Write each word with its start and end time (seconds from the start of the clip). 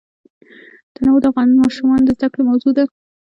تنوع 0.93 1.17
د 1.21 1.25
افغان 1.31 1.49
ماشومانو 1.61 2.05
د 2.07 2.09
زده 2.17 2.27
کړې 2.33 2.43
موضوع 2.49 2.71
ده. 2.77 2.83